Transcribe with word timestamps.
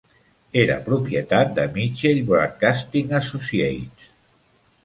Era 0.61 0.77
propietat 0.87 1.53
de 1.59 1.67
Mitchell 1.77 2.23
Broadcasting 2.31 3.15
Associates. 3.23 4.13